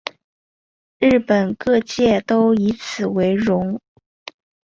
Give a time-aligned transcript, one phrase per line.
[0.99, 3.79] 日本各界都以此为荣。